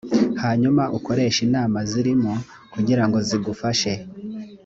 hanyuma 0.43 0.83
ukoreshe 0.97 1.39
inama 1.47 1.77
zirimo 1.91 2.33
kugira 2.73 3.03
ngo 3.07 3.17
zigufashe 3.27 3.91